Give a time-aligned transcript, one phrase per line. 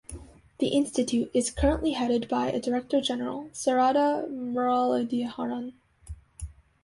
[0.57, 5.73] The Institute is currently headed by a director-general, Sarada Muraleedharan.